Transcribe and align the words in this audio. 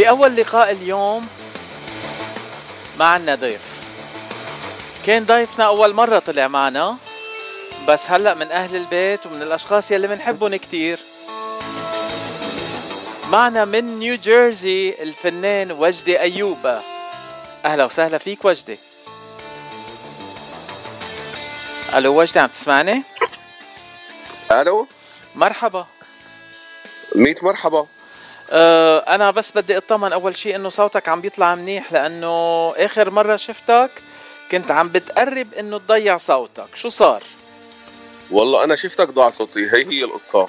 بأول 0.00 0.36
لقاء 0.36 0.70
اليوم 0.70 1.28
ما 2.98 3.04
عنا 3.04 3.34
ضيف. 3.34 3.60
كان 5.06 5.24
ضيفنا 5.24 5.66
أول 5.66 5.94
مرة 5.94 6.18
طلع 6.18 6.48
معنا 6.48 6.96
بس 7.88 8.10
هلأ 8.10 8.34
من 8.34 8.52
أهل 8.52 8.76
البيت 8.76 9.26
ومن 9.26 9.42
الأشخاص 9.42 9.90
يلي 9.90 10.08
بنحبهم 10.08 10.56
كتير. 10.56 11.00
معنا 13.30 13.64
من 13.64 13.98
نيو 13.98 14.16
جيرسي 14.16 15.02
الفنان 15.02 15.72
وجدي 15.72 16.20
أيوب. 16.20 16.80
أهلا 17.64 17.84
وسهلا 17.84 18.18
فيك 18.18 18.44
وجدي. 18.44 18.78
ألو 21.94 22.20
وجدي 22.20 22.40
عم 22.40 22.48
تسمعني؟ 22.48 23.02
ألو؟ 24.52 24.86
مرحبا. 25.34 25.86
ميت 27.14 27.44
مرحبا. 27.44 27.86
أنا 28.52 29.30
بس 29.30 29.52
بدي 29.52 29.76
أطمن 29.76 30.12
أول 30.12 30.36
شيء 30.36 30.56
إنه 30.56 30.68
صوتك 30.68 31.08
عم 31.08 31.20
بيطلع 31.20 31.54
منيح 31.54 31.92
لأنه 31.92 32.28
آخر 32.76 33.10
مرة 33.10 33.36
شفتك 33.36 33.90
كنت 34.50 34.70
عم 34.70 34.88
بتقرب 34.88 35.54
إنه 35.54 35.78
تضيع 35.78 36.16
صوتك. 36.16 36.66
شو 36.74 36.88
صار؟ 36.88 37.22
والله 38.30 38.64
أنا 38.64 38.76
شفتك 38.76 39.08
ضاع 39.08 39.30
صوتي. 39.30 39.60
هي 39.60 39.86
هي 39.90 40.04
القصة. 40.04 40.48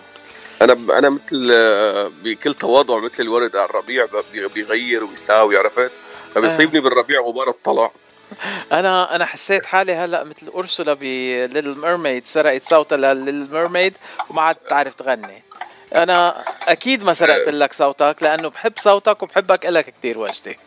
أنا 0.61 0.73
ب... 0.73 0.91
أنا 0.91 1.09
مثل 1.09 1.49
آه، 1.53 2.11
بكل 2.23 2.53
تواضع 2.53 2.97
مثل 2.99 3.13
الورد 3.19 3.55
على 3.55 3.65
الربيع 3.69 4.05
ب- 4.05 4.51
بيغير 4.53 5.03
ويساوي 5.03 5.57
عرفت؟ 5.57 5.91
فبيصيبني 6.35 6.79
بالربيع 6.79 7.21
غبار 7.21 7.49
الطلع 7.49 7.91
أنا 8.71 9.15
أنا 9.15 9.25
حسيت 9.25 9.65
حالي 9.65 9.93
هلأ 9.93 10.23
مثل 10.23 10.47
Ursula 10.55 10.93
ب 10.93 11.05
Little 11.05 11.77
Mermaid 11.79 12.25
سرقت 12.25 12.61
صوتها 12.63 12.97
ل 12.97 13.05
Little 13.05 13.47
Mermaid 13.51 13.97
وما 14.29 14.41
عاد 14.41 14.55
تعرف 14.55 14.93
تغني. 14.93 15.43
أنا 15.95 16.45
أكيد 16.67 17.03
ما 17.03 17.13
سرقت 17.13 17.49
لك 17.49 17.73
صوتك 17.73 18.15
لأنه 18.21 18.49
بحب 18.49 18.73
صوتك 18.77 19.23
وبحبك 19.23 19.65
إلك 19.65 19.93
كثير 19.99 20.19
وجدي. 20.19 20.57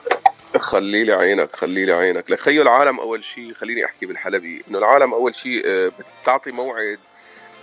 خلي 0.58 1.05
لي 1.05 1.12
عينك 1.12 1.56
خلي 1.56 1.84
لي 1.84 1.92
عينك. 1.92 2.30
لك 2.30 2.41
خيو 2.41 2.62
العالم 2.62 3.00
أول 3.00 3.25
شيء 3.25 3.55
خليني 3.55 3.84
أحكي 3.84 4.06
بالحلبي. 4.06 4.62
إنه 4.70 4.78
العالم 4.78 5.14
أول 5.14 5.34
شيء 5.34 5.62
آه، 5.67 5.92
بتعطي 6.22 6.50
موعد 6.50 6.98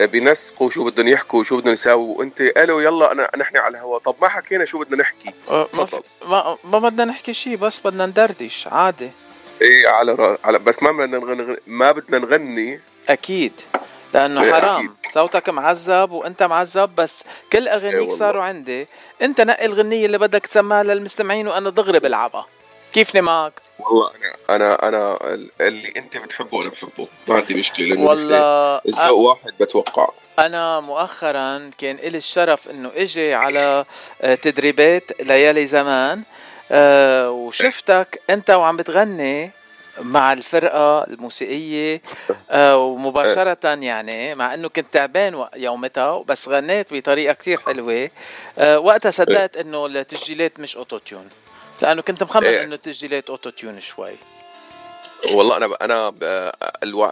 آه، 0.02 0.06
بينسقوا 0.06 0.70
شو 0.70 0.84
بدهم 0.84 1.08
يحكوا 1.08 1.44
شو 1.44 1.58
بدهم 1.58 1.74
يساووا. 1.74 2.18
وأنت 2.18 2.42
ألو 2.42 2.80
يلا 2.80 3.12
انا 3.12 3.30
نحن 3.38 3.58
على 3.58 3.78
الهواء 3.78 4.00
طب 4.00 4.16
ما 4.22 4.28
حكينا 4.30 4.66
شو 4.66 4.80
بدنا 4.80 4.98
نحكي. 5.02 5.34
أه، 5.50 5.68
ما. 5.74 5.86
في- 5.86 6.02
ما 6.26 6.58
ما 6.64 6.80
بدنا 6.80 7.06
نحكي 7.06 7.34
شيء 7.34 7.56
بس 7.56 7.80
بدنا 7.80 8.06
ندردش 8.06 8.68
عادي. 8.68 9.12
إيه 9.62 9.88
على 9.88 10.12
را... 10.12 10.38
على 10.44 10.60
بس 10.60 10.84
ما 10.84 10.92
بدنا 10.92 11.18
نغني 11.18 11.58
ما 11.68 11.92
بدنا 11.92 12.20
نغني. 12.20 12.80
أكيد. 13.10 13.54
لأنه 14.14 14.44
إيه، 14.44 14.54
حرام. 14.54 14.96
صوتك 15.14 15.50
معذب 15.50 16.12
وأنت 16.12 16.44
معذب 16.44 16.96
بس 16.96 17.24
كل 17.54 17.68
إيه 17.68 17.76
اغانيك 17.76 18.00
والله. 18.00 18.16
صاروا 18.16 18.44
عندي. 18.44 18.88
أنت 19.22 19.42
نقي 19.42 19.66
الغنية 19.66 20.06
اللي 20.06 20.18
بدك 20.18 20.46
تسمعها 20.46 20.84
للمستمعين 20.84 21.48
وأنا 21.48 21.70
دغري 21.70 22.00
بلعبها 22.00 22.46
كيفني 22.94 23.22
معك 23.22 23.54
والله 23.80 24.12
أنا 24.50 24.58
أنا 24.58 24.88
أنا 24.88 25.18
اللي 25.62 25.94
أنت 25.98 26.18
بتحبه 26.18 26.62
أنا 26.62 26.70
بحبه. 26.70 27.08
ما 27.28 27.36
عندي 27.36 27.54
مشكلة 27.56 28.00
والله 28.02 28.38
الذوق 28.78 29.12
واحد 29.12 29.54
بتوقع. 29.60 30.10
أنا 30.40 30.80
مؤخرا 30.80 31.72
كان 31.78 31.96
لي 31.96 32.18
الشرف 32.18 32.70
إنه 32.70 32.92
إجي 32.96 33.34
على 33.34 33.86
آه، 34.22 34.36
تدريبات 34.36 35.22
ليالي 35.22 35.66
زمان 35.66 36.24
آه، 36.72 37.30
وشفتك 37.30 38.22
أنت 38.30 38.50
وعم 38.50 38.78
بتغني. 38.78 39.52
مع 40.02 40.34
الفرقة 40.34 41.04
الموسيقية 41.04 42.02
آه، 42.52 42.78
ومباشرة 42.78 43.68
يعني 43.68 44.36
مع 44.36 44.54
إنه 44.54 44.70
كنت 44.70 44.86
تعبان 44.92 45.46
يومتها 45.56 46.24
بس 46.24 46.50
غنيت 46.50 46.94
بطريقة 46.94 47.34
كتير 47.34 47.60
حلوة 47.60 48.10
آه، 48.58 48.80
وقتها 48.80 49.12
صدقت 49.12 49.58
إنه 49.58 49.86
التسجيلات 49.86 50.60
مش 50.60 50.78
auto-tune 50.78 51.30
لأنه 51.82 52.02
كنت 52.02 52.24
مخمن 52.24 52.46
إيه. 52.46 52.64
إنه 52.64 52.76
التسجيلات 52.76 53.30
auto-tune 53.30 53.80
شوي 53.80 54.16
والله 55.30 55.58
أنا 55.58 55.76
أنا. 55.82 56.14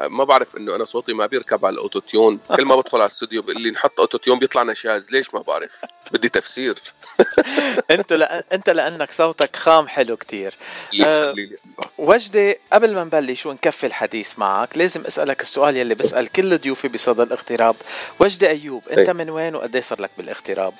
ما 0.07 0.23
بعرف 0.23 0.57
إنه 0.57 0.75
أنا 0.75 0.85
صوتي 0.85 1.13
ما 1.13 1.25
بيركب 1.25 1.65
على 1.65 1.73
ال 1.73 1.80
auto-tune 1.80 2.39
كل 2.55 2.65
ما 2.65 2.75
بدخل 2.75 2.97
على 2.97 3.05
الاستوديو 3.05 3.41
بيقول 3.41 3.61
لي 3.61 3.71
نحط 3.71 3.99
auto-tune 4.00 4.39
بيطلع 4.39 4.63
نشاز 4.63 5.11
ليش 5.11 5.33
ما 5.33 5.41
بعرف 5.41 5.85
بدي 6.11 6.29
تفسير 6.29 6.75
أنت 7.91 8.13
لأ... 8.13 8.43
أنت 8.51 8.69
لأنك 8.69 9.11
صوتك 9.11 9.55
خام 9.55 9.87
حلو 9.87 10.17
كتير 10.17 10.55
الله. 10.93 11.49
وجدي 11.97 12.55
قبل 12.73 12.95
ما 12.95 13.03
نبلش 13.03 13.45
ونكفي 13.45 13.85
الحديث 13.85 14.39
معك 14.39 14.77
لازم 14.77 15.05
أسألك 15.05 15.41
السؤال 15.41 15.77
يلي 15.77 15.95
بسأل 15.95 16.27
كل 16.27 16.57
ضيوفي 16.57 16.87
بصدى 16.87 17.23
الاغتراب 17.23 17.75
وجدي 18.19 18.49
أيوب 18.49 18.83
أنت 18.89 18.99
إيه. 18.99 19.13
من 19.13 19.29
وين 19.29 19.55
وقد 19.55 19.77
صار 19.77 20.01
لك 20.01 20.11
بالاغتراب 20.17 20.73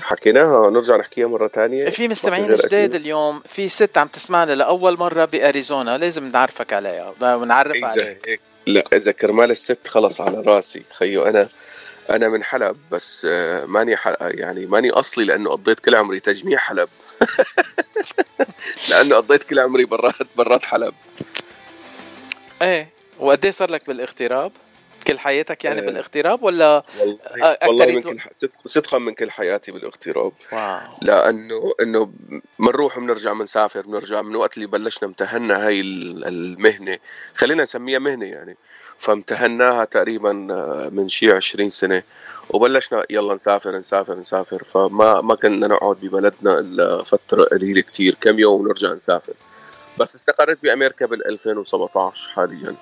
حكيناها 0.00 0.70
نرجع 0.70 0.96
نحكيها 0.96 1.26
مرة 1.26 1.48
ثانية 1.48 1.88
في 1.88 2.08
مستمعين 2.08 2.54
جداد 2.54 2.94
اليوم 2.94 3.42
في 3.46 3.68
ست 3.68 3.98
عم 3.98 4.08
تسمعنا 4.08 4.52
لأول 4.52 4.98
مرة 4.98 5.24
بأريزونا 5.24 5.98
لازم 5.98 6.30
نعرفك 6.30 6.72
عليها 6.72 7.14
ونعرف 7.20 7.76
اذا 7.76 7.86
عليك 7.86 8.28
هيك 8.28 8.40
لا 8.68 8.84
إذا 8.92 9.12
كرمال 9.12 9.50
الست 9.50 9.88
خلص 9.88 10.20
على 10.20 10.40
راسي. 10.40 10.82
خيو 10.92 11.22
أنا 11.22 11.48
أنا 12.10 12.28
من 12.28 12.44
حلب 12.44 12.76
بس 12.90 13.26
آه، 13.30 13.64
ماني 13.66 13.96
ح... 13.96 14.14
يعني 14.20 14.66
ماني 14.66 14.90
أصلي 14.90 15.24
لأنه 15.24 15.50
قضيت 15.50 15.80
كل 15.80 15.94
عمري 15.94 16.20
تجميع 16.20 16.58
حلب. 16.58 16.88
لأنه 18.90 19.16
قضيت 19.16 19.42
كل 19.42 19.58
عمري 19.58 19.84
برات 19.84 20.14
برات 20.36 20.64
حلب. 20.64 20.94
إيه 22.62 22.88
وقد 23.18 23.46
صار 23.46 23.70
لك 23.70 23.86
بالاغتراب؟ 23.86 24.52
كل 25.08 25.18
حياتك 25.18 25.64
يعني 25.64 25.80
آه. 25.80 25.84
بالاغتراب 25.86 26.42
ولا 26.42 26.82
والله 27.66 27.86
من 27.86 28.02
كل 28.02 28.18
صدقا 28.64 28.98
من 28.98 29.14
كل 29.14 29.30
حياتي 29.30 29.72
بالاغتراب. 29.72 30.32
واو. 30.52 30.78
لأنه 31.02 31.72
إنه 31.82 32.10
بنروح 32.58 32.98
بنرجع 32.98 33.32
بنسافر 33.32 33.80
بنرجع 33.80 34.22
من 34.22 34.36
وقت 34.36 34.56
اللي 34.56 34.66
بلشنا 34.66 35.08
امتهنا 35.08 35.66
هاي 35.66 35.80
ال- 35.80 36.24
المهنة. 36.26 36.98
خلينا 37.36 37.62
نسميها 37.62 37.98
مهنة 37.98 38.26
يعني. 38.26 38.56
فامتهناها 38.98 39.84
تقريبا 39.84 40.48
آه، 40.50 40.88
من 40.92 41.08
شي 41.08 41.32
20 41.32 41.70
سنة. 41.70 42.02
وبلشنا 42.50 43.04
يلا 43.10 43.34
نسافر 43.34 43.76
نسافر 43.78 44.14
نسافر. 44.14 44.64
فما 44.64 45.20
ما 45.20 45.34
كنا 45.34 45.66
نقعد 45.66 45.96
ببلدنا 46.02 46.58
إلا 46.58 47.02
فترة 47.02 47.44
قليلة 47.44 47.80
كتير 47.80 48.16
كم 48.20 48.38
يوم 48.38 48.60
ونرجع 48.60 48.92
نسافر. 48.92 49.32
بس 50.00 50.14
استقريت 50.14 50.58
بأمريكا 50.62 51.06
بال 51.06 51.26
2017 51.26 52.28
حاليا. 52.34 52.74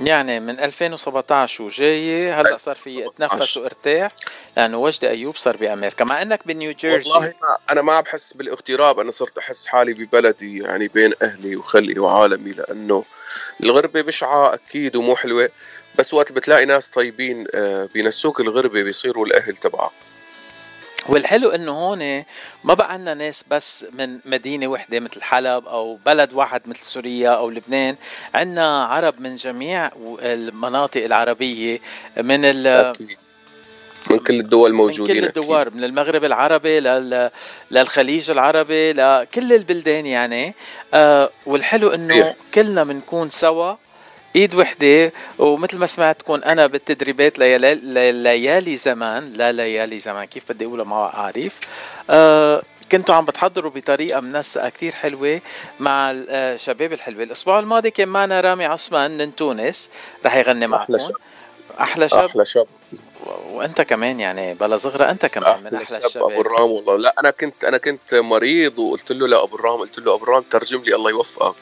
يعني 0.00 0.40
من 0.40 0.60
2017 0.60 1.62
وجاي 1.64 2.32
هلأ 2.32 2.56
صار 2.56 2.74
في 2.76 2.90
17. 2.90 3.06
اتنفس 3.08 3.56
وارتاح 3.56 4.12
لأنه 4.56 4.78
وجدي 4.78 5.08
أيوب 5.08 5.36
صار 5.36 5.56
بأمريكا. 5.56 6.04
مع 6.04 6.22
إنك 6.22 6.46
بنيو 6.46 6.72
جيرسي. 6.72 7.10
والله 7.10 7.26
ما 7.26 7.56
أنا 7.70 7.82
ما 7.82 8.00
بحس 8.00 8.32
بالاغتراب 8.32 9.00
أنا 9.00 9.10
صرت 9.10 9.38
أحس 9.38 9.66
حالي 9.66 9.92
ببلدي 9.92 10.58
يعني 10.58 10.88
بين 10.88 11.12
أهلي 11.22 11.56
وخلي 11.56 11.98
وعالمي 11.98 12.50
لأنه 12.50 13.04
الغربة 13.62 14.00
بشعة 14.02 14.54
أكيد 14.54 14.96
ومو 14.96 15.16
حلوة 15.16 15.48
بس 15.98 16.14
وقت 16.14 16.32
بتلاقي 16.32 16.64
ناس 16.64 16.90
طيبين 16.90 17.46
آه، 17.54 17.88
بينسوك 17.94 18.40
الغربة 18.40 18.82
بيصيروا 18.82 19.26
الأهل 19.26 19.56
تبعك. 19.56 19.90
والحلو 21.08 21.50
إنه 21.50 21.72
هون 21.72 22.24
ما 22.64 22.74
بقى 22.74 22.92
عنا 22.92 23.14
ناس 23.14 23.44
بس 23.50 23.86
من 23.92 24.18
مدينة 24.24 24.66
وحدة 24.66 25.00
مثل 25.00 25.22
حلب 25.22 25.66
أو 25.66 25.98
بلد 26.06 26.32
واحد 26.32 26.60
مثل 26.66 26.82
سوريا 26.82 27.30
أو 27.30 27.50
لبنان 27.50 27.96
عنا 28.34 28.84
عرب 28.84 29.20
من 29.20 29.36
جميع 29.36 29.90
المناطق 30.22 31.04
العربية 31.04 31.78
من 32.16 32.44
ال 32.44 32.66
أكيد. 32.66 33.16
من 34.10 34.18
كل 34.18 34.40
الدول 34.40 34.70
من 34.70 34.76
موجودين 34.76 35.06
كل 35.06 35.12
أكيد. 35.24 35.24
الدوار 35.38 35.70
من 35.74 35.84
المغرب 35.84 36.24
العربي 36.24 36.80
لل... 36.80 37.30
للخليج 37.70 38.30
العربي 38.30 38.92
لكل 38.92 39.52
البلدان 39.52 40.06
يعني 40.06 40.54
آه 40.94 41.30
والحلو 41.46 41.88
إنه. 41.88 42.34
كلنا 42.54 42.84
بنكون 42.84 43.30
سوا 43.30 43.74
إيد 44.36 44.54
وحدة 44.54 45.12
ومثل 45.38 45.78
ما 45.78 45.86
سمعت 45.86 46.20
تكون 46.20 46.44
أنا 46.44 46.66
بالتدريبات 46.66 47.38
ليالي, 47.38 48.12
ليالي 48.12 48.76
زمان 48.76 49.32
لا 49.32 49.52
ليالي 49.52 49.98
زمان 49.98 50.24
كيف 50.24 50.52
بدي 50.52 50.64
أقولها 50.64 50.84
ما 50.84 51.06
عارف 51.06 51.60
آه 52.10 52.62
كنتوا 52.92 53.14
عم 53.14 53.24
بتحضروا 53.24 53.70
بطريقة 53.70 54.20
منسقة 54.20 54.68
كتير 54.68 54.92
حلوة 54.92 55.40
مع 55.80 56.10
الشباب 56.14 56.92
الحلوة. 56.92 57.22
الأسبوع 57.22 57.58
الماضي 57.58 57.90
كان 57.90 58.08
معنا 58.08 58.40
رامي 58.40 58.64
عثمان 58.64 59.18
من 59.18 59.34
تونس 59.34 59.90
رح 60.26 60.36
يغني 60.36 60.66
معكم. 60.66 60.94
أحلى 61.80 62.08
شاب 62.08 62.24
أحلى 62.24 62.44
شاب 62.44 62.66
وأنت 63.50 63.80
كمان 63.80 64.20
يعني 64.20 64.54
بلا 64.54 64.76
صغرى 64.76 65.10
أنت 65.10 65.26
كمان 65.26 65.62
من 65.62 65.74
أحلى 65.74 65.86
شاب 65.86 65.96
أبو 65.96 66.06
الشباب. 66.06 66.40
الرام 66.40 66.70
والله. 66.70 66.96
لا 66.96 67.14
أنا 67.20 67.30
كنت 67.30 67.64
أنا 67.64 67.78
كنت 67.78 68.14
مريض 68.14 68.78
وقلت 68.78 69.12
له 69.12 69.28
لابو 69.28 69.56
الرام 69.56 69.78
قلت 69.80 69.98
له 69.98 70.14
أبو 70.14 70.24
الرام 70.24 70.42
ترجم 70.42 70.82
لي 70.82 70.94
الله 70.94 71.10
يوفقك. 71.10 71.54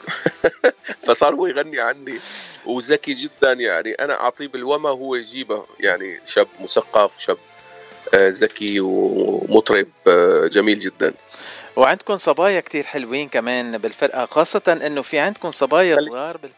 فصار 1.07 1.35
هو 1.35 1.47
يغني 1.47 1.79
عني 1.79 2.19
وذكي 2.65 3.11
جدا 3.13 3.53
يعني. 3.53 3.91
أنا 3.91 4.13
أعطيه 4.13 4.47
بالوما 4.47 4.89
هو 4.89 5.15
يجيبه 5.15 5.65
يعني. 5.79 6.19
شاب 6.25 6.47
مثقف 6.59 7.11
شاب 7.19 7.37
آه، 8.13 8.29
ذكي 8.29 8.79
ومطرب 8.79 9.87
آه، 10.07 10.47
جميل 10.47 10.79
جدا. 10.79 11.13
وعندكم 11.75 12.17
صبايا 12.17 12.59
كتير 12.59 12.83
حلوين 12.83 13.29
كمان 13.29 13.77
بالفرقة 13.77 14.25
خاصة 14.25 14.79
إنه 14.85 15.01
في 15.01 15.19
عندكم 15.19 15.51
صبايا 15.51 15.99
صغار 15.99 16.37
بال... 16.37 16.49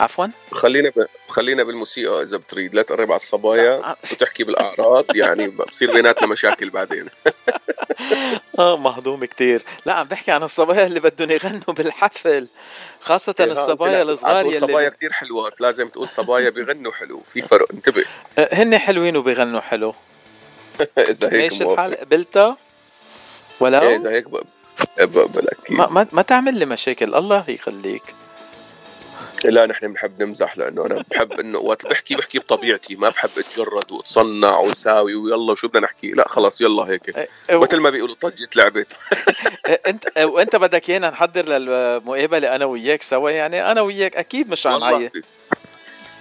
عفوا؟ 0.00 0.26
خلينا 0.52 0.88
ب... 0.88 1.06
خلينا 1.28 1.62
بالموسيقى 1.62 2.22
إذا 2.22 2.36
بتريد. 2.36 2.74
لا 2.74 2.82
تقرب 2.82 3.12
على 3.12 3.20
الصبايا 3.20 3.96
وتحكي 4.04 4.44
بالأعراض 4.44 5.16
يعني 5.16 5.46
بصير 5.48 5.92
بيناتنا 5.92 6.26
مشاكل 6.26 6.70
بعدين. 6.70 7.08
آه 8.58 8.76
مهضوم 8.76 9.24
كتير. 9.24 9.62
لا 9.86 9.92
عم 9.92 10.06
بحكي 10.06 10.32
عن 10.32 10.42
الصبايا 10.42 10.86
اللي 10.86 11.00
بدهم 11.00 11.30
يغنوا 11.30 11.74
بالحفل 11.76 12.48
خاصة 13.00 13.34
إيه 13.40 13.52
الصبايا 13.52 14.02
الصغار 14.02 14.46
يلي 14.46 14.60
صبايا 14.60 14.88
كتير 14.88 15.12
حلوات 15.12 15.60
لازم 15.60 15.88
تقول 15.88 16.08
صبايا 16.08 16.50
بيغنوا 16.50 16.92
حلو 16.92 17.22
في 17.32 17.42
فرق 17.42 17.66
انتبه. 17.72 18.04
آه، 18.38 18.48
هن 18.52 18.78
حلوين 18.78 19.16
وبيغنوا 19.16 19.60
حلو. 19.60 19.94
إذا 20.98 21.32
هيك 21.32 21.52
ماشي 21.52 21.64
الحال. 21.64 21.94
قبلتها 21.94 22.56
ولا 23.60 23.82
إيه، 23.82 23.96
إذا 23.96 24.10
هيك 24.10 24.28
بقبل 24.98 25.48
أكيد 25.48 25.76
ما, 25.76 26.06
ما 26.12 26.22
تعمل 26.22 26.58
لي 26.58 26.66
مشاكل 26.66 27.14
الله 27.14 27.44
يخليك. 27.48 28.02
لا 29.44 29.66
نحن 29.66 29.88
بنحب 29.88 30.22
نمزح 30.22 30.58
لأنه 30.58 30.86
أنا 30.86 31.04
بحب 31.10 31.32
إنه 31.32 31.58
وقت 31.58 31.86
بحكي 31.86 32.14
بحكي 32.14 32.38
بطبيعتي 32.38 32.96
ما 32.96 33.08
بحب 33.08 33.30
أتجرد 33.38 33.92
وأتصنع 33.92 34.58
وساوي 34.58 35.14
ويلا 35.14 35.52
وشو 35.52 35.68
بدنا 35.68 35.80
نحكي؟ 35.80 36.10
لا 36.10 36.28
خلص 36.28 36.60
يلا 36.60 36.82
هيك. 36.82 37.16
إيه، 37.16 37.28
إيه، 37.50 37.60
مثل 37.60 37.76
ما 37.76 37.90
بيقولوا 37.90 38.16
طجت 38.20 38.56
لعبت. 38.56 38.86
إيه، 39.68 39.80
إنت 39.86 40.18
وإنت 40.18 40.56
بدك 40.56 40.90
إيانا 40.90 41.10
نحضر 41.10 41.48
للمقابلة 41.48 42.56
أنا 42.56 42.64
وياك 42.64 43.02
سوا 43.02 43.30
يعني 43.30 43.72
أنا 43.72 43.80
وياك 43.80 44.16
أكيد 44.16 44.50
مش 44.50 44.66
عم 44.66 44.80
نعيط 44.80 45.12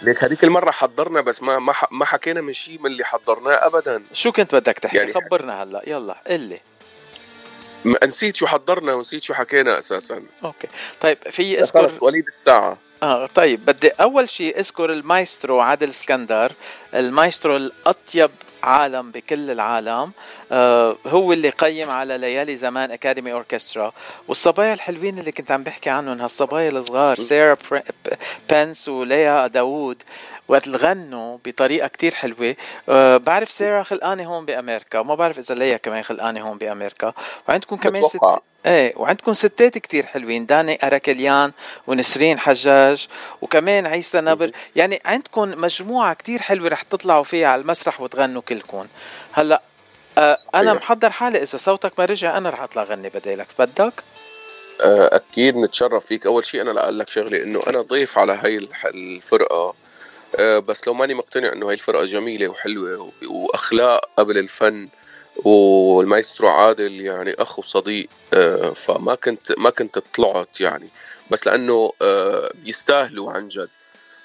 ليك 0.02 0.24
هذيك 0.24 0.44
المرة 0.44 0.72
حضرنا 0.72 1.22
بس 1.22 1.42
ما 1.42 1.60
ما 1.60 1.74
ما 1.92 2.06
حكينا 2.06 2.42
من 2.42 2.54
شيء 2.54 2.80
من 2.80 2.92
اللي 2.92 3.06
حضرناه 3.06 3.54
ابدا. 3.54 4.04
شو 4.14 4.32
كنت 4.32 4.56
بدك 4.56 4.80
تحكي؟ 4.80 4.98
يعني 4.98 5.14
خبرنا 5.14 5.64
هلأ. 5.64 5.82
يلا 5.88 6.16
قل 6.28 6.40
لي. 6.40 6.60
نسيت 7.86 8.36
شو 8.36 8.48
حضرنا 8.48 8.94
ونسيت 8.94 9.24
شو 9.24 9.34
حكينا 9.34 9.80
أساسا. 9.80 10.24
okay. 10.44 10.68
طيب 11.02 11.18
في 11.32 11.60
اذكر 11.60 11.92
وليد 12.02 12.28
الساعة. 12.28 12.78
آه 13.04 13.26
طيب 13.26 13.66
بدي 13.66 13.90
أول 13.90 14.30
شيء 14.30 14.60
أذكر 14.60 14.94
المايسترو 14.94 15.60
عادل 15.60 15.90
اسكندر. 15.90 16.52
المايسترو 16.94 17.58
الأطيب 17.58 18.32
عالم 18.64 19.12
بكل 19.12 19.52
العالم. 19.52 20.12
آه 20.52 20.98
هو 21.08 21.34
اللي 21.34 21.50
قيم 21.50 21.90
على 21.90 22.18
ليالي 22.18 22.56
زمان 22.56 22.92
Academy 22.92 23.34
Orchestra. 23.34 23.92
والصبايا 24.28 24.74
الحلوين 24.74 25.20
اللي 25.20 25.32
كنت 25.32 25.52
عم 25.52 25.64
بحكي 25.64 25.90
عنهم 25.90 26.22
هالصبايا 26.22 26.70
الصغار 26.70 27.18
سيرا 27.18 27.58
بنس 28.50 28.90
وليا 28.90 29.48
داوود. 29.48 30.04
وقت 30.48 30.68
الغنوا 30.68 31.38
بطريقة 31.46 31.88
كتير 31.88 32.16
حلوة. 32.16 32.56
أه 32.90 33.18
بعرف 33.18 33.52
سيرا 33.52 33.84
خلقانة 33.84 34.26
هون 34.26 34.46
بأمريكا 34.46 35.00
وما 35.00 35.16
بعرف 35.16 35.40
إذا 35.40 35.56
ليا 35.56 35.78
كمان 35.78 36.04
خلقانة 36.04 36.42
هون 36.42 36.58
بأمريكا. 36.58 37.14
وعندكم 37.50 37.76
كمان 37.76 38.04
ست 38.04 38.20
إيه 38.66 38.94
وعندكم 38.96 39.34
ستات 39.34 39.78
كتير 39.78 40.06
حلوين 40.06 40.46
داني 40.46 40.80
أراكليان 40.84 41.52
ونسرين 41.88 42.40
حجاج 42.40 43.08
وكمان 43.42 43.86
عيسى 43.86 44.22
نبر. 44.22 44.52
يعني 44.76 45.02
عندكم 45.06 45.62
مجموعة 45.62 46.14
كتير 46.14 46.42
حلوة 46.42 46.70
رح 46.70 46.82
تطلعوا 46.82 47.24
فيها 47.24 47.48
على 47.48 47.62
المسرح 47.62 48.02
وتغنوا 48.02 48.42
كلكم. 48.42 48.88
هلأ 49.34 49.62
آه 50.18 50.38
أنا 50.56 50.74
محضر 50.74 51.10
حالي 51.10 51.38
إذا 51.38 51.58
صوتك 51.58 52.00
ما 52.00 52.06
رجع 52.06 52.38
أنا 52.38 52.50
رح 52.50 52.62
أطلع 52.62 52.84
غني 52.84 53.10
بدالك 53.10 53.48
بدك؟ 53.60 53.94
آه، 54.82 55.10
أكيد 55.16 55.58
نتشرف 55.58 56.06
فيك. 56.06 56.26
أول 56.26 56.46
شيء 56.46 56.62
أنا 56.62 56.84
أقول 56.84 57.00
لك 57.00 57.10
شغلة 57.10 57.44
إنه 57.44 57.62
أنا 57.68 57.82
ضيف 57.82 58.18
على 58.18 58.34
هاي 58.34 58.70
الفرقة. 58.86 59.74
بس 60.42 60.88
لو 60.88 60.94
ماني 60.94 61.14
مقتنع 61.14 61.54
إنه 61.54 61.68
هاي 61.68 61.74
الفرقة 61.74 62.06
جميلة 62.06 62.48
وحلوة 62.48 63.12
وأخلاق 63.28 64.10
قبل 64.18 64.38
الفن 64.38 64.88
والمايسترو 65.36 66.48
عادل 66.50 67.02
يعني 67.02 67.34
اخ 67.34 67.60
وصديق 67.60 68.08
آه، 68.34 68.70
فما 68.70 69.16
كنت 69.16 69.60
ما 69.60 69.70
كنت 69.70 70.00
طلعت 70.00 70.62
يعني. 70.62 70.90
بس 71.32 71.48
لأنه 71.48 71.92
آه، 72.02 72.52
بيستاهلوا 72.64 73.32
عن 73.32 73.48
جد. 73.48 73.70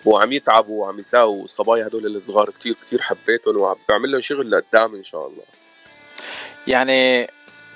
وعم 0.05 0.33
يتعبوا 0.33 0.83
وعم 0.83 0.99
يساووا. 0.99 1.45
الصبايا 1.45 1.87
هدول 1.87 2.17
الصغار 2.17 2.51
كتير 2.51 2.77
كتير 2.87 3.03
حبيتهم 3.03 3.57
وعم 3.57 3.77
بعمل 3.89 4.13
لهم 4.13 4.21
شغل 4.21 4.51
لقدام 4.51 4.95
إن 4.95 5.03
شاء 5.03 5.27
الله. 5.27 5.43
يعني 6.67 7.31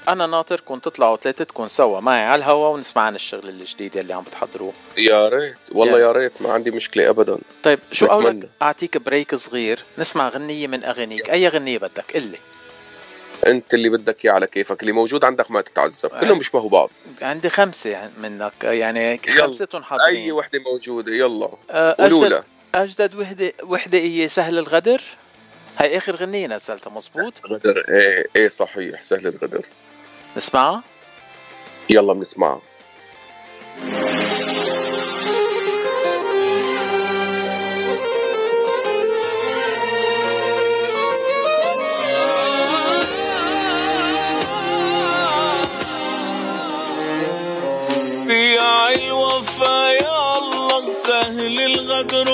أنا 0.08 0.26
ناطركم 0.26 0.78
تطلعوا 0.78 1.16
ثلاثتكم 1.16 1.68
سوا. 1.68 2.00
معي 2.00 2.24
على 2.24 2.38
الهوا 2.38 2.68
ونسمع 2.68 3.02
عن 3.02 3.14
الشغل 3.14 3.48
الجديد 3.48 3.96
اللي 3.96 4.14
عم 4.14 4.22
بتحضروه. 4.22 4.72
يا 4.98 5.28
ريت. 5.28 5.56
والله 5.72 5.92
يعني. 5.92 6.04
يا 6.04 6.12
ريت. 6.12 6.32
ما 6.42 6.52
عندي 6.52 6.70
مشكلة 6.70 7.08
ابدا. 7.08 7.38
طيب 7.62 7.78
شو 7.92 8.06
قولك 8.06 8.48
أعطيك 8.62 8.98
break 8.98 9.34
صغير. 9.34 9.84
نسمع 9.98 10.28
غنية 10.28 10.66
من 10.66 10.84
اغانيك 10.84 11.30
أي 11.30 11.48
غنية 11.48 11.78
بدك؟ 11.78 12.14
قل 12.14 12.22
لي. 12.22 12.38
أنت 13.46 13.74
اللي 13.74 13.88
بدك 13.88 14.24
اياه 14.24 14.32
على 14.32 14.46
كيفك. 14.46 14.80
اللي 14.80 14.92
موجود 14.92 15.24
عندك 15.24 15.50
ما 15.50 15.60
تتعذب. 15.60 16.10
كلهم 16.20 16.38
بيشبهوا 16.38 16.70
بعض. 16.70 16.90
عندي 17.22 17.50
خمسة 17.50 18.10
منك. 18.18 18.64
يعني 18.64 19.18
خمستهم 19.18 19.82
حاضرين. 19.82 20.16
أي 20.16 20.32
وحدة 20.32 20.58
موجودة. 20.58 21.12
يلا. 21.12 21.50
أه 21.70 21.96
أجدد, 21.98 22.44
أجدد 22.74 23.14
وحدة 23.14 23.52
وحدة 23.62 23.98
هي 23.98 24.28
سهل 24.28 24.58
الغدر. 24.58 25.02
هاي 25.78 25.96
آخر 25.96 26.16
غنية 26.16 26.46
نزلتها 26.46 26.90
مزبوط 26.90 27.32
غدر 27.46 27.84
إيه 27.88 28.26
إيه 28.36 28.48
صحيح. 28.48 29.02
سهل 29.02 29.26
الغدر. 29.26 29.66
نسمعها؟ 30.36 30.82
يلا 31.90 32.12
بنسمعها. 32.12 32.60
بيع 48.26 48.88
الوفا 48.90 49.90
يا 49.92 50.38
الله 50.38 50.96
سهل 50.96 51.60
الغدر 51.60 52.28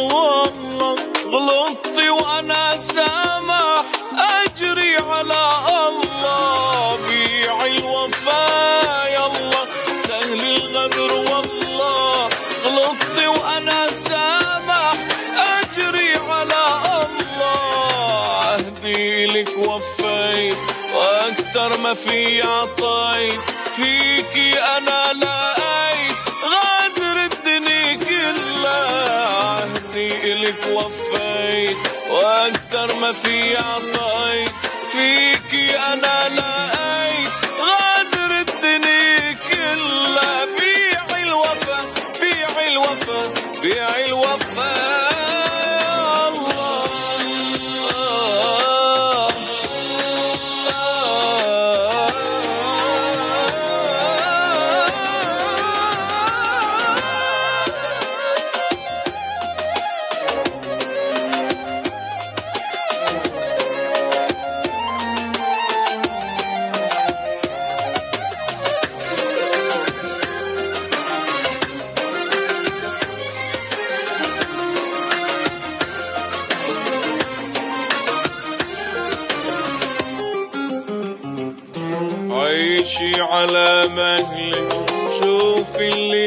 وأكتر 21.59 21.81
ما 21.81 21.95
في 21.95 22.43
عطيت 22.43 23.41
فيكي 23.71 24.61
أنا 24.61 25.13
لقيت 25.13 26.17
غادر 26.45 27.17
الدنيا 27.33 27.95
كلها. 27.95 29.27
عهدي 29.27 30.33
الك 30.33 30.67
وفيت. 30.67 31.77
وأكتر 32.11 32.97
ما 33.01 33.13
في 33.13 33.57
عطيت 33.57 34.53
فيكي 34.89 35.79
أنا 35.79 36.29
لقيت 36.29 36.78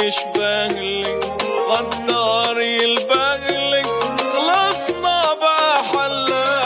يشبهلك 0.07 1.23
غدار 1.69 2.61
يلبهلك 2.61 3.85
خلصنا 4.33 5.21
بحلا 5.41 6.61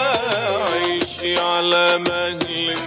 عيشي 0.73 1.39
على 1.39 1.97
مهلك. 1.97 2.77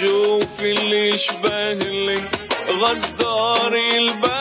شوفي 0.00 0.70
اللي 0.72 1.08
يشبهلك 1.08 2.30
غدار 2.80 3.76
يلبهلك 3.76 4.35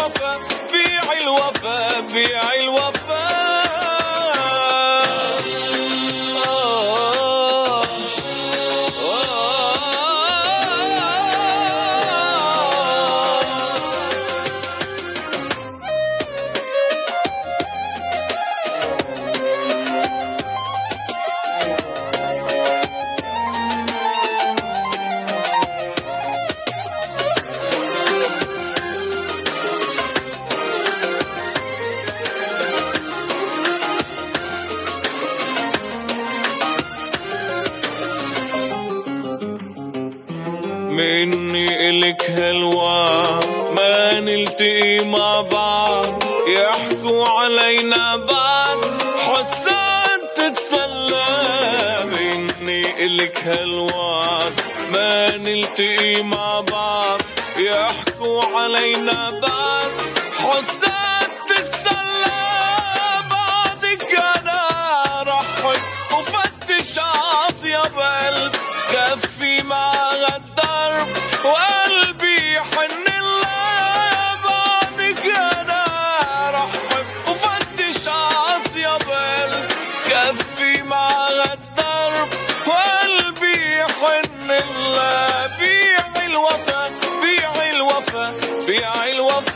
الوفا 0.00 0.38
بيع 0.72 1.12
الوفا 1.22 2.00
بيع 2.00 2.54
الوفا. 2.62 2.89
مني 40.90 41.90
إلك 41.90 42.30
هالوعد 42.30 43.44
ما 43.76 44.20
نلتقي 44.20 45.00
مع 45.04 45.40
بعض. 45.40 46.22
يحكوا 46.48 47.26
علينا 47.26 48.16
بعد 48.16 48.78
حسان 49.16 50.20
تتسلى. 50.36 51.26
مني 52.04 53.06
إلك 53.06 53.38
هالوعد 53.46 54.52
ما 54.92 55.36
نلتقي 55.36 56.22
مع 56.22 56.60
بعض. 56.60 57.20
يحكوا 57.56 58.44
علينا 58.44 59.30
بعد 59.30 59.89
كفي 80.30 80.82
مع 80.82 81.28
الدرب 81.28 82.28
وقلبي 82.66 83.78
يحن 83.80 84.50
الله 84.50 85.46
بيع 85.58 86.26
الوفا 86.26 86.88
بيع 87.22 87.70
الوفا 87.70 88.30
بيع 88.66 89.04
الوفا. 89.06 89.49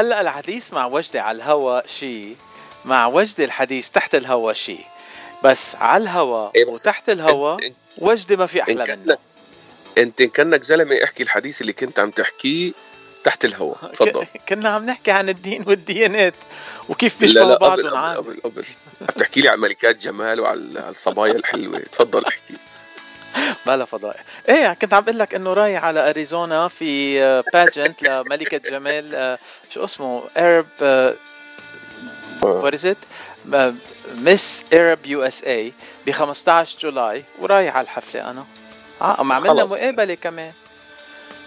هلا 0.00 0.20
الحديث 0.20 0.72
مع 0.72 0.86
وجدي 0.86 1.18
على 1.18 1.36
الهوا 1.36 1.86
شيء 1.86 2.36
مع 2.84 3.06
وجدي 3.06 3.44
الحديث 3.44 3.90
تحت 3.90 4.14
الهوا 4.14 4.52
شيء 4.52 4.84
بس 5.44 5.76
على 5.76 6.02
الهوا 6.02 6.50
إيه 6.56 6.66
وتحت 6.66 7.10
الهوا 7.10 7.56
وجدي 7.98 8.36
ما 8.36 8.46
في 8.46 8.62
أحلى 8.62 8.96
منه. 8.96 9.18
انت 9.98 10.22
كانك 10.22 10.62
زلمة 10.62 11.04
احكي 11.04 11.22
الحديث 11.22 11.60
اللي 11.60 11.72
كنت 11.72 11.98
عم 11.98 12.10
تحكيه 12.10 12.72
تحت 13.24 13.44
الهواء 13.44 13.78
تفضل. 13.94 14.26
كنا 14.48 14.68
عم 14.68 14.86
نحكي 14.86 15.10
عن 15.10 15.28
الدين 15.28 15.64
والديانات 15.66 16.34
وكيف 16.88 17.20
بيشبهوا 17.20 17.56
بعض 17.58 17.80
قبل 17.80 17.90
قبل 17.90 18.16
قبل 18.16 18.40
قبل. 18.44 18.64
عم 19.00 19.06
تحكي 19.06 19.40
لي 19.40 19.48
عن 19.48 19.60
ملكات 19.60 19.96
جمال 19.96 20.40
وعلى 20.40 20.80
على 20.80 20.90
الصبايا 20.90 21.32
الحلوة. 21.32 21.78
تفضل 21.78 22.24
احكي. 22.24 22.54
بلا 23.70 23.84
فضائح 23.84 24.20
إيه 24.48 24.72
كنت 24.72 24.94
عم 24.94 25.04
بقول 25.04 25.18
لك 25.18 25.34
إنه 25.34 25.52
رايح 25.52 25.84
على 25.84 26.10
أريزونا 26.10 26.68
في 26.68 27.20
باجنت 27.52 28.02
لملكة 28.02 28.70
جمال 28.70 29.14
آه، 29.14 29.38
شو 29.74 29.84
اسمه؟ 29.84 30.22
ارب 30.36 30.66
وات 32.42 32.74
از 32.74 32.96
مس 34.14 34.64
ارب 34.72 35.06
يو 35.06 35.22
اس 35.22 35.44
اي 35.44 35.72
ب 36.06 36.10
15 36.10 36.78
جولاي 36.78 37.24
ورايح 37.38 37.76
على 37.76 37.84
الحفلة 37.84 38.30
أنا. 38.30 38.44
آه 39.00 39.16
عم 39.20 39.32
عملنا. 39.32 39.64
مقابلة 39.64 40.14
كمان. 40.14 40.52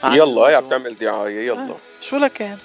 عن 0.03 0.13
يلا 0.13 0.41
هي 0.41 0.55
عم 0.55 0.63
الموضوع. 0.63 0.77
تعمل 0.77 0.95
دعاية؟ 0.95 1.47
يلا. 1.47 1.61
آه، 1.61 1.77
شو 2.01 2.17
لكان؟ 2.17 2.57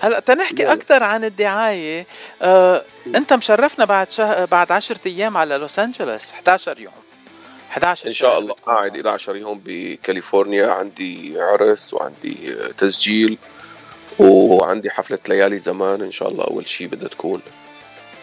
هلأ 0.00 0.20
تنحكي. 0.20 0.72
أكثر 0.72 1.02
عن 1.02 1.24
الدعاية. 1.24 2.06
آه، 2.42 2.84
أنت 3.06 3.32
مشرفنا 3.32 3.84
بعد 3.84 4.10
شه... 4.10 4.44
بعد 4.44 4.72
10 4.72 4.98
أيام 5.06 5.36
على 5.36 5.56
لوس 5.56 5.78
أنجلوس 5.78 6.32
11 6.32 6.80
يوم. 6.80 7.01
11 7.72 8.08
إن 8.08 8.12
شاء 8.12 8.38
الله. 8.38 8.54
قاعد 8.54 8.96
11 8.96 9.36
يوم 9.36 9.60
بكاليفورنيا. 9.64 10.66
عندي 10.70 11.40
عرس 11.40 11.94
وعندي 11.94 12.54
تسجيل 12.78 13.38
وعندي 14.18 14.90
حفلة 14.90 15.18
ليالي 15.28 15.58
زمان. 15.58 16.00
إن 16.02 16.12
شاء 16.12 16.28
الله 16.28 16.44
أول 16.44 16.68
شيء 16.68 16.86
بدها 16.86 17.08
تكون. 17.08 17.42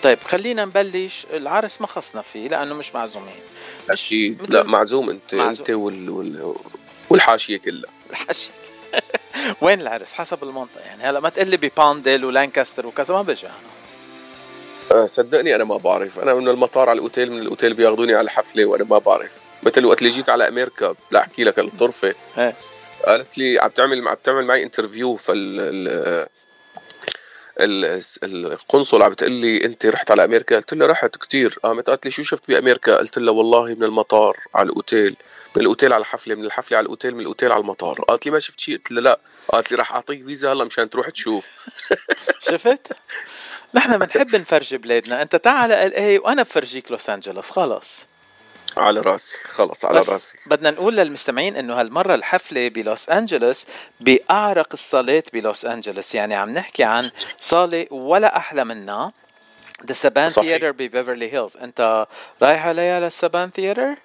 طيب 0.03 0.20
خلينا 0.20 0.65
نبلش. 0.65 1.25
العرس 1.34 1.82
ما 1.82 1.88
خصنا 1.88 2.22
فيه 2.22 2.48
لأنه 2.48 2.75
مش 2.75 2.96
معزومين. 2.96 3.39
مش 3.91 4.06
أكيد. 4.06 4.51
لا 4.51 4.63
معزوم 4.63 5.10
انت 5.10 5.36
معزوم. 5.36 5.60
أنت 5.60 5.70
وال... 5.70 6.10
وال... 6.10 6.56
والحاشية 7.10 7.58
كلها. 7.58 7.91
الحشي 8.10 8.50
وين 9.62 9.82
العرس؟ 9.82 10.13
حسب 10.13 10.44
المنطقة 10.44 10.82
يعني. 10.86 11.03
هلا 11.03 11.20
ما 11.20 11.29
تقول 11.29 11.48
لي 11.48 11.58
بباندل 11.58 12.25
ولانكاستر 12.25 12.88
وكذا 12.88 13.13
ما 13.13 13.22
بجي 13.22 13.46
أنا. 13.46 13.56
صدقني 15.05 15.55
أنا 15.55 15.63
ما 15.63 15.77
بعرف. 15.77 16.19
أنا 16.19 16.34
من 16.34 16.48
المطار 16.48 16.89
على 16.89 16.98
الأوتيل 16.98 17.31
من 17.31 17.39
الأوتيل 17.41 17.74
بياخذوني 17.74 18.13
على 18.15 18.29
حفله 18.29 18.65
وأنا 18.65 18.84
ما 18.84 18.98
بعرف. 18.98 19.31
مثل 19.63 19.86
وقت 19.86 20.00
اللي 20.00 20.10
جيت 20.10 20.29
على 20.29 20.48
أمريكا 20.48 20.96
لا 21.12 21.19
أحكي 21.19 21.43
لك 21.43 21.60
الطرفه. 21.60 22.13
قالت 23.05 23.38
لي 23.38 23.60
عم 23.60 23.69
تعمل 23.69 24.08
عم 24.08 24.15
تعمل 24.24 24.46
معي 24.46 24.63
interview 24.63 25.15
فال 25.15 25.60
ال- 27.60 28.01
ال- 28.24 28.51
القنصل 28.53 29.01
عم 29.03 29.12
بتقول 29.12 29.31
لي 29.31 29.65
أنت 29.65 29.86
رحت 29.86 30.12
على 30.12 30.25
أمريكا؟ 30.25 30.55
قلت 30.55 30.74
لها 30.74 30.88
رحت 30.88 31.17
كثير 31.17 31.60
قامت 31.63 31.89
قالت 31.89 32.05
لي 32.05 32.12
شو 32.12 32.24
شفت 32.24 32.48
بأمريكا؟ 32.51 32.96
قلت 32.98 33.17
لها 33.19 33.34
والله 33.34 33.65
من 33.65 33.84
المطار 33.84 34.38
على 34.55 34.69
الأوتيل. 34.69 35.15
من 35.55 35.62
الأوتيل 35.62 35.93
على 35.93 36.01
الحفلة 36.01 36.36
من 36.36 36.46
الحفلة 36.46 36.77
على 36.77 36.86
الأوتيل 36.86 37.13
من 37.15 37.22
الأوتيل 37.22 37.51
على 37.51 37.62
المطار. 37.62 38.01
قالت 38.01 38.25
لي 38.25 38.31
ما 38.31 38.39
شفت 38.39 38.60
شيء؟ 38.60 38.77
قلت 38.77 38.91
لها 38.91 39.01
لا. 39.01 39.19
قالت 39.48 39.72
لي 39.72 39.77
راح 39.77 39.93
أعطيك 39.93 40.25
فيزا 40.25 40.53
هلا 40.53 40.63
مشان 40.63 40.89
تروح 40.89 41.10
تشوف. 41.10 41.48
شفت؟ 42.50 42.88
نحن 43.74 43.98
بنحب 43.98 44.36
نفرجي 44.36 44.78
بلادنا. 44.78 45.22
أنت 45.22 45.36
تعال 45.36 45.72
LA 45.72 46.18
وأنا 46.18 46.44
بفرجيك 46.44 46.92
لوس 46.92 47.10
أنجلوس. 47.10 47.50
خلص. 47.52 48.06
على 48.78 49.00
راسي. 49.00 49.36
خلص 49.54 49.86
على 49.86 50.00
بس 50.00 50.10
راسي. 50.10 50.38
بدنا 50.46 50.72
نقول 50.72 50.96
للمستمعين 50.96 51.56
إنه 51.56 51.80
هالمرة 51.80 52.16
الحفلة 52.16 52.68
بلوس 52.68 53.10
أنجلوس 53.10 53.66
بأعرق 54.00 54.68
الصالات 54.74 55.34
بلوس 55.34 55.66
أنجلوس. 55.66 56.16
يعني 56.16 56.36
عم 56.36 56.50
نحكي 56.50 56.84
عن 56.84 57.12
صالة 57.40 57.88
ولا 57.92 58.38
أحلى 58.38 58.64
منها. 58.66 59.12
The 59.86 59.94
Saban 59.94 60.29
صحيح. 60.30 60.48
Theatre 60.48 60.72
ببيفرلي 60.72 61.34
هيلز 61.34 61.58
أنت 61.58 62.08
رايح 62.42 62.68
عليها 62.68 63.00
لل 63.00 63.14
Saban 63.14 63.50
Theatre 63.50 63.96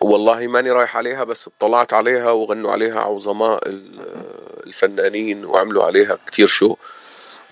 والله 0.00 0.46
ماني 0.46 0.70
رايح 0.70 0.96
عليها 0.96 1.24
بس 1.24 1.48
اطلعت 1.58 1.92
عليها 1.92 2.30
وغنوا 2.30 2.72
عليها 2.72 3.00
عظماء 3.00 3.68
ال- 3.68 4.00
الفنانين 4.66 5.44
وعملوا 5.44 5.84
عليها 5.84 6.18
كتير 6.26 6.46
show. 6.46 6.76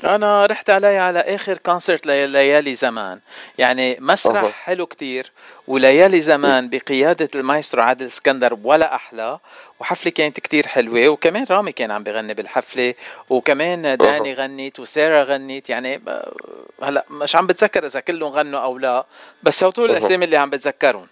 أنا 0.04 0.46
رحت 0.46 0.70
علي 0.70 0.98
على 0.98 1.18
آخر 1.20 1.58
concert 1.58 2.06
ليالي 2.06 2.74
زمان 2.74 3.20
يعني 3.58 3.96
مسرح 4.00 4.42
أها. 4.42 4.50
حلو 4.50 4.86
كتير 4.86 5.32
وليالي 5.68 6.20
زمان 6.20 6.68
بقيادة 6.68 7.28
المايسترو 7.34 7.82
عادل 7.82 8.06
اسكندر 8.06 8.58
ولا 8.64 8.94
أحلى 8.94 9.38
وحفلة 9.80 10.12
كانت 10.12 10.40
كتير 10.40 10.66
حلوة 10.66 11.08
وكمان 11.08 11.46
رامي 11.50 11.72
كان 11.72 11.90
عم 11.90 12.02
بغني 12.02 12.34
بالحفلة 12.34 12.94
وكمان 13.30 13.96
داني 13.96 14.34
غنت 14.34 14.80
وسارة 14.80 15.22
غنت 15.22 15.70
يعني 15.70 15.98
ب- 15.98 16.22
هلأ 16.82 17.04
مش 17.10 17.36
عم 17.36 17.46
بتذكر 17.46 17.86
إذا 17.86 18.00
كلهم 18.00 18.32
غنوا 18.32 18.60
أو 18.60 18.78
لا 18.78 19.06
بس 19.42 19.64
هو 19.64 19.72
أها. 19.78 19.84
الأسامي 19.84 20.24
اللي 20.24 20.36
عم 20.36 20.50
بتذكرهم 20.50 21.06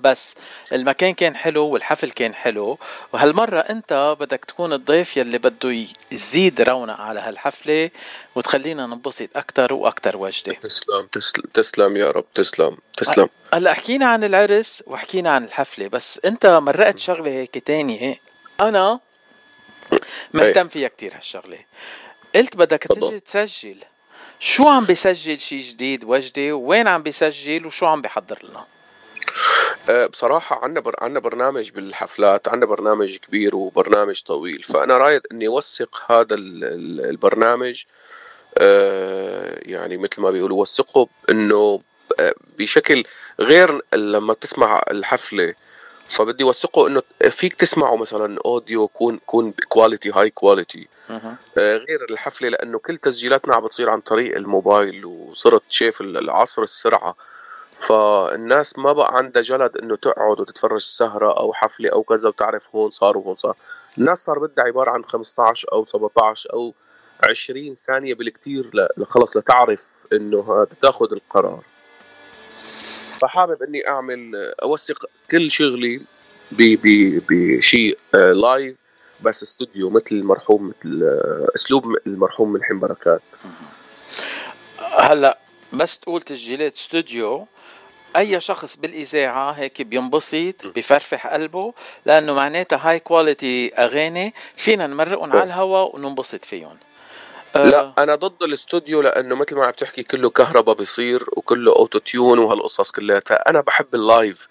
بس 0.00 0.34
المكان 0.72 1.14
كان 1.14 1.36
حلو 1.36 1.66
والحفل 1.66 2.10
كان 2.10 2.34
حلو. 2.34 2.78
وهالمرة 3.12 3.60
أنت 3.60 4.16
بدك 4.20 4.44
تكون 4.44 4.72
الضيف 4.72 5.16
يلي 5.16 5.38
بده 5.38 5.86
يزيد 6.12 6.60
رونق 6.60 7.00
على 7.00 7.20
هالحفلة 7.20 7.90
وتخلينا 8.34 8.86
ننبسط 8.86 9.28
أكتر 9.36 9.72
وأكتر 9.72 10.16
وجدة. 10.16 10.52
تسلم 10.52 11.08
تسلم 11.54 11.96
يا 11.96 12.10
رب 12.10 12.24
تسلم 12.34 12.76
تسلم. 12.96 13.28
هلأ 13.54 13.74
حكينا 13.74 14.06
عن 14.06 14.24
العرس 14.24 14.82
وحكينا 14.86 15.30
عن 15.30 15.44
الحفلة 15.44 15.88
بس 15.88 16.20
أنت 16.24 16.46
مرقت 16.46 16.98
شغلة 16.98 17.30
هيك 17.30 17.58
تانية. 17.58 18.20
أنا 18.60 19.00
مهتم 20.32 20.68
فيها 20.68 20.88
كتير 20.88 21.16
هالشغلة. 21.16 21.58
قلت 22.34 22.56
بدك. 22.56 22.82
تجي 22.82 23.20
تسجل. 23.20 23.76
شو 24.40 24.68
عم 24.68 24.84
بيسجل 24.84 25.40
شي 25.40 25.58
جديد 25.58 26.04
وجدي 26.04 26.52
وين 26.52 26.88
عم 26.88 27.02
بيسجل؟ 27.02 27.66
وشو 27.66 27.86
عم 27.86 28.02
بيحضر 28.02 28.38
لنا؟ 28.42 28.66
بصراحة 30.12 30.64
عنا 30.64 30.80
بر... 30.80 30.94
عنا 30.98 31.20
برنامج 31.20 31.70
بالحفلات 31.70 32.48
عنا 32.48 32.66
برنامج 32.66 33.16
كبير 33.16 33.56
وبرنامج 33.56 34.22
طويل. 34.22 34.62
فأنا 34.62 34.98
رايد 34.98 35.22
إني 35.32 35.46
أوثق 35.48 36.02
هذا 36.12 36.34
ال- 36.34 36.64
ال- 36.64 37.10
البرنامج 37.10 37.84
أه، 38.58 39.58
يعني 39.62 39.96
مثل 39.96 40.20
ما 40.20 40.30
بيقولوا 40.30 40.60
وثقه 40.60 41.08
إنه 41.30 41.80
أه، 42.20 42.34
بشكل 42.58 43.04
غير 43.40 43.82
لما 43.94 44.34
تسمع 44.34 44.82
الحفلة. 44.90 45.54
فبدي 46.08 46.44
اوثقه 46.44 46.86
إنه 46.86 47.02
فيك 47.30 47.54
تسمعه 47.54 47.96
مثلا 47.96 48.38
audio 48.44 48.84
يكون 48.84 49.14
يكون 49.14 49.54
quality 49.68 50.10
high 50.10 50.30
quality. 50.30 50.88
غير 51.58 52.06
الحفلة 52.10 52.48
لأنه 52.48 52.78
كل 52.78 52.98
تسجيلاتنا 52.98 53.54
عم 53.54 53.64
بتصير 53.64 53.90
عن 53.90 54.00
طريق 54.00 54.36
الموبايل 54.36 55.04
وصرت 55.04 55.62
شايف 55.68 56.00
العصر 56.00 56.62
السرعة. 56.62 57.16
فالناس 57.88 58.78
ما 58.78 58.92
بقى 58.92 59.16
عندها 59.16 59.42
جلد 59.42 59.76
إنه 59.76 59.96
تقعد 59.96 60.40
وتتفرج 60.40 60.80
سهره 60.80 61.38
أو 61.38 61.52
حفلة 61.52 61.90
أو 61.92 62.02
كذا 62.02 62.28
وتعرف 62.28 62.68
هون 62.74 62.90
صار 62.90 63.18
وهون 63.18 63.34
صار. 63.34 63.56
الناس 63.98 64.24
صار 64.24 64.38
بدها 64.38 64.64
عبارة 64.64 64.90
عن 64.90 65.04
15 65.04 65.68
أو 65.72 65.84
17 65.84 66.52
أو 66.52 66.74
20 67.30 67.74
ثانية 67.74 68.14
بالكثير 68.14 68.70
ل- 68.98 69.04
خلص 69.06 69.36
لتعرف 69.36 70.06
إنه 70.12 70.66
تاخذ 70.82 71.12
القرار. 71.12 71.62
فحابب 73.20 73.62
إني 73.62 73.88
أعمل 73.88 74.52
أوثق 74.62 75.04
كل 75.30 75.50
شغلي 75.50 76.00
بشيء 76.52 77.98
آه، 78.14 78.32
لايف 78.32 78.76
بس 79.22 79.42
استوديو 79.42 79.90
مثل 79.90 80.06
المرحوم 80.12 80.68
مثل 80.68 81.02
آه، 81.02 81.48
أسلوب 81.54 81.84
المرحوم 82.06 82.52
ملحم 82.52 82.78
بركات 82.78 83.22
هلأ 84.98 85.38
بس 85.72 85.98
تقول 85.98 86.22
تسجيلات 86.22 86.74
استوديو 86.74 87.46
أي 88.16 88.40
شخص 88.40 88.76
بالإذاعة 88.76 89.50
هيك 89.50 89.82
بينبسط 89.82 90.66
بفرفح 90.76 91.26
قلبه 91.26 91.74
لأنه 92.06 92.34
معناتها 92.34 92.90
high 92.90 93.00
quality 93.00 93.74
أغاني 93.74 94.34
فينا 94.56 94.86
نمرقهم 94.86 95.32
على 95.32 95.42
الهواء 95.42 95.96
وننبسط 95.96 96.44
فيهم. 96.44 96.76
آه، 97.56 97.64
لا 97.64 97.92
أنا 97.98 98.14
ضد 98.14 98.42
الاستوديو 98.42 99.00
لأنه 99.02 99.34
مثل 99.34 99.54
ما 99.54 99.64
عم 99.64 99.70
تحكي 99.70 100.02
كله 100.02 100.30
كهرباء 100.30 100.74
بيصير 100.74 101.24
وكله 101.32 101.72
auto-tune 101.72 102.38
وهالقصص 102.38 102.90
كلياتها. 102.90 103.50
أنا 103.50 103.60
بحب 103.60 103.94
ال 103.94 104.05
live 104.05 104.48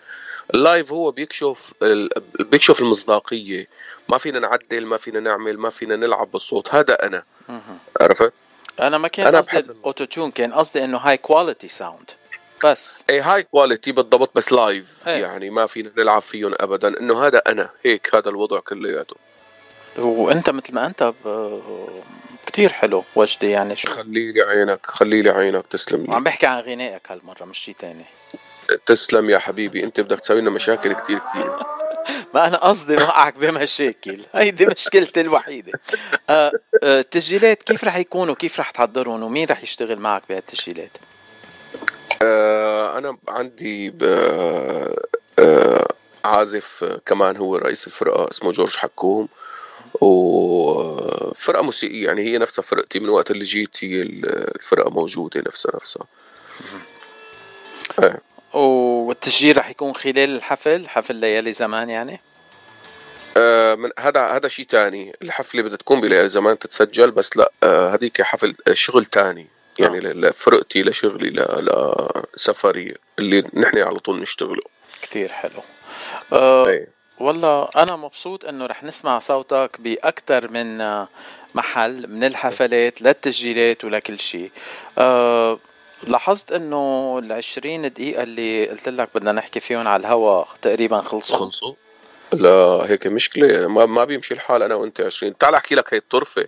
ال 0.54 0.62
live 0.62 0.92
هو 0.92 1.12
بيكشف 1.12 1.74
ال... 1.82 2.10
بيكشف 2.40 2.80
المصداقية. 2.80 3.68
ما 4.10 4.18
فينا 4.18 4.40
نعدل 4.40 4.86
ما 4.86 4.98
فينا 4.98 5.20
نعمل 5.20 5.58
ما 5.58 5.70
فينا 5.70 5.96
نلعب 5.96 6.32
بالصوت. 6.32 6.76
هذا 6.76 6.94
أنا. 6.94 7.24
عرفت؟ 8.02 8.34
أنا 8.80 8.98
ما 8.98 9.08
كان 9.08 9.36
قصدي 9.36 9.60
ال 9.60 10.06
auto-tune 10.06 10.32
كان 10.32 10.54
قصدي 10.54 10.84
إنه 10.84 10.98
high 10.98 11.18
quality 11.18 11.68
sound 11.68 12.12
بس. 12.66 13.04
اي 13.10 13.20
high 13.20 13.44
quality 13.44 13.92
بالضبط 13.92 14.32
بس 14.36 14.52
live 14.52 14.86
إيه. 15.08 15.22
يعني 15.22 15.50
ما 15.50 15.66
فينا 15.66 15.92
نلعب 15.98 16.22
فيهم 16.22 16.56
ابدا. 16.60 16.88
إنه 16.88 17.28
هذا 17.28 17.42
أنا 17.48 17.70
هيك 17.86 18.16
هذا 18.16 18.30
الوضع 18.30 18.60
كلياته. 18.60 19.16
وأنت 19.98 20.50
مثل 20.50 20.74
ما 20.76 20.86
أنت 20.86 21.14
ب... 21.26 21.60
كتير 22.46 22.74
حلو 22.74 23.04
وجدي 23.16 23.50
يعني 23.50 23.76
شو. 23.76 23.90
خلي 23.90 24.32
لي 24.32 24.42
عينك 24.42 24.86
خلي 24.86 25.22
لي 25.22 25.30
عينك 25.30 25.68
تسلم 25.68 26.06
لي. 26.06 26.20
بحكي 26.20 26.48
عن 26.48 26.60
غنائك 26.60 27.12
هالمرة 27.12 27.46
مش 27.46 27.60
شيء 27.60 27.76
تاني. 27.80 28.06
تسلم 28.86 29.30
يا 29.30 29.40
حبيبي 29.40 29.84
أنت 29.84 30.00
بدك 30.00 30.20
تسوي 30.20 30.42
لنا 30.42 30.50
مشاكل 30.50 30.94
كتير 30.94 31.20
كتير. 31.20 31.52
ما 32.34 32.48
أنا 32.48 32.58
قصدي 32.58 32.96
نوقعك 32.96 33.36
بمشاكل. 33.36 34.22
هيدي 34.34 34.66
مشكلتي 34.66 35.22
الوحيدة. 35.22 35.72
آه 36.30 36.52
آه 36.84 37.00
التسجيلات 37.00 37.64
كيف 37.64 37.84
رح 37.84 37.98
يكونوا؟ 37.98 38.36
كيف 38.36 38.60
رح 38.60 38.72
تحضرهم؟ 38.72 39.24
ومين 39.24 39.48
رح 39.48 39.64
يشتغل 39.64 40.00
معك 40.00 40.24
بهالتسجيلات؟ 40.30 40.98
آه 42.22 42.98
أنا 42.98 43.18
عندي 43.28 43.90
ب... 43.90 44.04
آه 45.40 45.88
عازف 46.26 46.84
آه، 46.84 47.02
كمان 47.06 47.38
هو 47.38 47.56
رئيس 47.56 47.88
الفرقة 47.88 48.30
اسمه 48.32 48.52
جورج 48.52 48.76
حكوم. 48.76 49.28
وفرقة 50.02 51.62
موسيقية 51.62 52.06
يعني 52.06 52.22
هي 52.22 52.38
نفسها 52.38 52.64
فرقتي 52.64 53.00
من 53.00 53.10
وقت 53.10 53.32
اللي 53.32 53.44
جيت 53.44 53.78
هي 53.82 54.02
الفرقة 54.02 54.90
موجودة 54.90 55.44
نفسها 55.48 55.72
نفسها. 55.76 56.04
آه. 58.00 58.20
والتسجيل 59.20 59.58
رح 59.58 59.70
يكون 59.70 59.94
خلال 59.96 60.36
الحفل 60.36 60.90
حفل 60.90 61.16
ليالي 61.16 61.52
زمان 61.54 61.90
يعني؟ 61.90 62.20
آه، 63.38 63.76
من 63.76 63.90
هذا 64.00 64.28
هذا 64.28 64.48
شيء 64.48 64.66
تاني. 64.66 65.14
الحفلة 65.22 65.62
بدها 65.62 65.78
تكون 65.78 66.02
بليالي 66.02 66.30
زمان 66.30 66.60
تتسجل 66.60 67.12
بس 67.12 67.38
لا 67.38 67.52
آه، 67.64 67.96
هذيك 67.96 68.22
حفل 68.22 68.56
آه، 68.68 68.74
شغل 68.74 69.06
تاني. 69.06 69.48
يعني 69.80 69.98
آه. 69.98 70.14
لفرقتي 70.14 70.82
لشغلي 70.82 71.30
لسفري 72.36 72.94
اللي 73.20 73.44
نحن 73.54 73.78
على 73.78 74.00
طول 74.00 74.22
نشتغله. 74.22 74.62
كتير 75.02 75.32
حلو. 75.32 75.62
آه 76.34 76.68
أي. 76.68 76.88
والله 77.18 77.70
أنا 77.76 77.96
مبسوط 77.96 78.46
إنه 78.46 78.66
رح 78.66 78.84
نسمع 78.84 79.20
صوتك 79.20 79.82
باكثر 79.82 80.52
من 80.52 80.78
محل 81.56 82.08
من 82.08 82.24
الحفلات 82.24 83.02
للتسجيلات 83.02 83.86
ولكل 83.86 84.20
شيء. 84.20 84.52
آه 84.98 85.60
لاحظت 86.08 86.52
إنه 86.52 87.20
ال 87.24 87.32
20 87.32 87.82
دقيقة 87.94 88.24
اللي 88.24 88.70
قلت 88.70 88.90
لك 88.90 89.10
بدنا 89.16 89.32
نحكي 89.32 89.60
فيهم 89.60 89.88
على 89.88 90.02
الهوا 90.02 90.44
تقريبا 90.62 91.02
خلصوا؟ 91.02 91.38
خلصوا. 91.38 91.74
لا 92.34 92.86
هيك 92.90 93.08
مشكلة. 93.08 93.68
ما, 93.68 93.86
ما 93.86 94.06
بيمشي 94.06 94.34
الحال 94.34 94.64
أنا 94.64 94.76
وأنت 94.76 95.02
20 95.02 95.38
تعال 95.38 95.56
أحكي 95.56 95.76
لك 95.76 95.94
هي 95.94 95.98
الطرفة. 95.98 96.48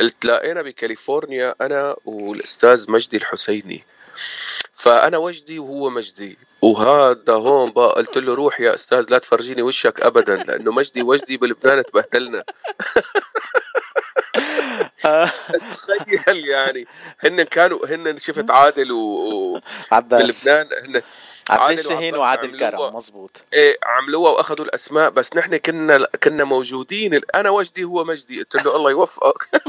التلاقينا 0.00 0.62
بكاليفورنيا 0.62 1.54
أنا 1.60 1.96
والأستاذ 2.04 2.90
مجدي 2.90 3.16
الحسيني. 3.16 3.84
فأنا 4.74 5.18
وجدي 5.18 5.58
وهو 5.58 5.90
مجدي. 5.90 6.38
وهذا 6.62 7.32
هون 7.32 7.70
بقى 7.70 7.92
قلت 7.94 8.18
له 8.18 8.34
روح 8.34 8.60
يا 8.60 8.74
أستاذ 8.74 9.06
لا 9.10 9.18
تفرجيني 9.18 9.62
وشك 9.62 10.00
أبدا 10.00 10.36
لأنه 10.36 10.72
مجدي 10.72 11.02
وجدي 11.02 11.36
بلبنان 11.36 11.84
تبهدلنا. 11.84 12.44
تخيل 15.02 16.48
يعني. 16.48 16.86
هن 17.20 17.42
كانوا 17.42 17.86
هن 17.86 18.18
شفت 18.18 18.50
عادل 18.50 18.92
و... 18.92 19.60
عباس. 19.92 20.44
بلبنان 20.48 20.68
هن 20.84 21.02
عادل 21.50 21.84
شاهين 21.84 22.16
وعباس 22.16 22.44
وعادل. 22.44 22.58
كرم 22.58 22.96
مزبوط 22.96 23.44
إيه 23.52 23.78
عملوها 23.82 24.30
وأخذوا 24.30 24.64
الأسماء 24.64 25.10
بس 25.10 25.36
نحن 25.36 25.56
كنا 25.56 26.06
كنا 26.24 26.44
موجودين. 26.44 27.20
أنا 27.34 27.50
وجدي 27.50 27.84
هو 27.84 28.04
مجدي. 28.04 28.38
قلت 28.38 28.54
له 28.64 28.76
الله 28.76 28.90
يوفقك. 28.90 29.50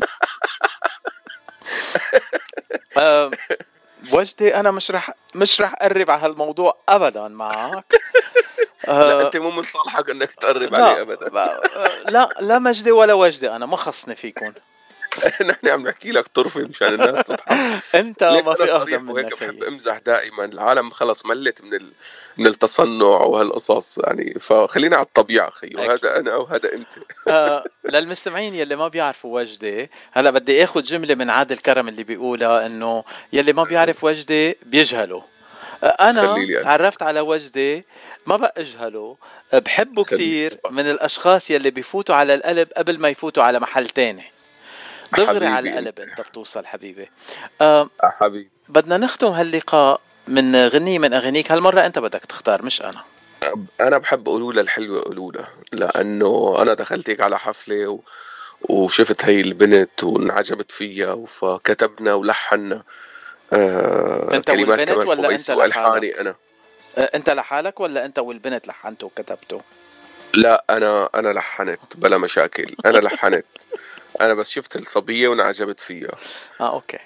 وجدي 4.11 4.55
أنا 4.55 4.71
مش 4.71 4.91
رح 4.91 5.11
مش 5.35 5.61
رح 5.61 5.73
أقرب 5.81 6.11
على 6.11 6.21
هالموضوع 6.21 6.77
ابدا 6.89 7.27
معك. 7.27 7.85
لا 8.87 8.93
آه، 8.93 9.27
أنت 9.27 9.37
مو 9.37 9.51
من 9.51 9.63
صالحك 9.63 10.09
إنك 10.09 10.31
تقرب 10.31 10.75
عليه 10.75 11.01
ابدا. 11.01 11.29
لا 12.09 12.29
لا 12.41 12.59
مجدي 12.59 12.91
ولا 12.91 13.13
وجدي 13.13 13.51
أنا 13.51 13.65
ما 13.65 13.77
خصني 13.77 14.15
فيكم. 14.15 14.53
نحن 15.49 15.67
عم 15.67 15.87
نحكي 15.87 16.11
لك 16.11 16.27
طرفة 16.27 16.61
مشان 16.61 16.87
الناس 16.87 17.25
تضحك. 17.25 17.51
أنت 17.95 18.23
ما 18.23 18.53
في 18.53 18.71
أقدم 18.71 19.05
منك 19.05 19.33
بحب 19.33 19.63
أمزح 19.63 19.97
دائما. 19.97 20.45
العالم 20.45 20.91
خلص 20.91 21.25
ملت 21.25 21.61
من 21.61 21.73
ال... 21.73 21.91
من 22.37 22.47
التصنع 22.47 23.05
وهالقصص 23.05 23.97
يعني. 23.97 24.39
فخلينا 24.39 24.95
على 24.95 25.05
الطبيعة 25.05 25.51
خيو. 25.51 25.79
هذا 25.79 26.19
أنا 26.19 26.35
وهذا 26.35 26.73
أنت. 26.73 26.87
آه، 27.29 27.63
للمستمعين 27.85 28.55
يلي 28.55 28.75
ما 28.75 28.87
بيعرفوا 28.87 29.41
وجدي 29.41 29.89
هلا 30.11 30.29
بدي 30.29 30.63
آخذ 30.63 30.81
جملة 30.81 31.15
من 31.15 31.29
عادل 31.29 31.57
كرم 31.57 31.87
اللي 31.87 32.03
بيقولها 32.03 32.65
إنه 32.65 33.03
يلي 33.33 33.53
ما 33.53 33.63
بيعرف 33.63 34.03
وجدي 34.03 34.57
بيجهله. 34.65 35.23
آه، 35.83 35.87
أنا. 35.87 36.63
تعرفت 36.63 37.01
على 37.01 37.19
وجدي 37.19 37.85
ما 38.25 38.37
بقى 38.37 38.53
اجهله 38.57 39.17
بحبه 39.53 40.03
طبعا. 40.03 40.73
من 40.73 40.91
الأشخاص 40.91 41.51
يلي 41.51 41.71
بيفوتوا 41.71 42.15
على 42.15 42.33
القلب 42.33 42.67
قبل 42.77 42.99
ما 42.99 43.09
يفوتوا 43.09 43.43
على 43.43 43.59
محل 43.59 43.89
تاني. 43.89 44.32
دغري 45.17 45.47
على. 45.47 45.69
القلب 45.69 45.99
انت 45.99 46.21
بتوصل 46.21 46.65
حبيبي. 46.65 47.09
آه 47.61 47.89
حبيبي. 48.03 48.49
بدنا 48.69 48.97
نختم 48.97 49.27
هاللقاء 49.27 50.01
من 50.27 50.55
غنية 50.55 50.99
من 50.99 51.13
اغانيك 51.13 51.51
هالمرة 51.51 51.85
أنت 51.85 51.99
بدك 51.99 52.25
تختار 52.25 52.63
مش 52.65 52.81
أنا. 52.81 53.03
أنا 53.81 53.97
بحب 53.97 54.25
قولولة 54.25 54.61
الحلوة 54.61 55.01
قولولة 55.03 55.47
لأنه 55.71 56.55
أنا 56.61 56.73
دخلت 56.73 57.09
هيك 57.09 57.21
على 57.21 57.39
حفلة 57.39 57.87
و... 57.87 57.99
وشفت 58.69 59.25
هي 59.25 59.41
البنت 59.41 60.03
وانعجبت 60.03 60.71
فيها 60.71 61.25
فكتبنا 61.25 62.13
ولحنا. 62.13 62.83
آه 63.53 64.33
أنت 64.33 64.49
والبنت 64.49 64.89
ولا 64.91 65.29
أنت 65.35 65.49
وألحاني 65.49 66.21
أنا. 66.21 66.35
آه 66.97 67.09
أنت 67.15 67.29
لحالك 67.29 67.79
ولا 67.79 68.05
أنت 68.05 68.19
والبنت 68.19 68.67
لحنته 68.67 69.07
وكتبته 69.07 69.61
لا 70.33 70.63
أنا 70.69 71.09
أنا 71.15 71.33
لحنت 71.33 71.79
بلا 71.95 72.17
مشاكل. 72.17 72.75
أنا 72.85 72.97
لحنت. 72.97 73.45
أنا 74.21 74.33
بس 74.33 74.49
شفت 74.49 74.75
الصبية 74.75 75.27
وانعجبت 75.27 75.79
فيها 75.79 76.15
آه 76.61 76.73
أوكي 76.73 76.99